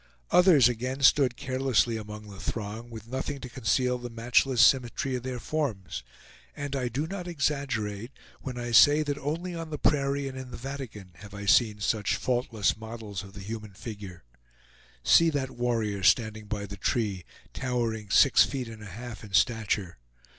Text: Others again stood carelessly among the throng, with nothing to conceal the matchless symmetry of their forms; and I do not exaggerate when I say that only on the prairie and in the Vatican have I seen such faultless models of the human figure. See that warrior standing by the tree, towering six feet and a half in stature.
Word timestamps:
Others 0.31 0.67
again 0.67 1.01
stood 1.01 1.37
carelessly 1.37 1.95
among 1.95 2.27
the 2.27 2.39
throng, 2.39 2.89
with 2.89 3.05
nothing 3.07 3.39
to 3.41 3.49
conceal 3.49 3.99
the 3.99 4.09
matchless 4.09 4.59
symmetry 4.59 5.15
of 5.15 5.21
their 5.21 5.37
forms; 5.39 6.01
and 6.55 6.75
I 6.75 6.87
do 6.87 7.05
not 7.05 7.27
exaggerate 7.27 8.09
when 8.41 8.57
I 8.57 8.71
say 8.71 9.03
that 9.03 9.19
only 9.19 9.53
on 9.53 9.69
the 9.69 9.77
prairie 9.77 10.27
and 10.27 10.35
in 10.35 10.49
the 10.49 10.57
Vatican 10.57 11.11
have 11.17 11.35
I 11.35 11.45
seen 11.45 11.81
such 11.81 12.15
faultless 12.15 12.75
models 12.75 13.21
of 13.21 13.33
the 13.33 13.41
human 13.41 13.73
figure. 13.73 14.23
See 15.03 15.29
that 15.29 15.51
warrior 15.51 16.01
standing 16.01 16.47
by 16.47 16.65
the 16.65 16.77
tree, 16.77 17.23
towering 17.53 18.09
six 18.09 18.43
feet 18.43 18.69
and 18.69 18.81
a 18.81 18.87
half 18.87 19.23
in 19.23 19.33
stature. 19.33 19.99